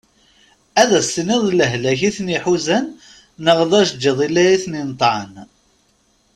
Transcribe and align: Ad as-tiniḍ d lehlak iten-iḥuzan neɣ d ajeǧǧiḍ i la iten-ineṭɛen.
Ad 0.81 0.91
as-tiniḍ 0.99 1.41
d 1.47 1.51
lehlak 1.59 1.99
iten-iḥuzan 2.09 2.85
neɣ 3.45 3.57
d 3.69 3.71
ajeǧǧiḍ 3.79 4.17
i 4.25 4.27
la 4.33 4.43
iten-ineṭɛen. 4.55 5.33